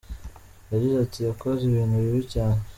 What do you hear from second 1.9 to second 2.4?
bibi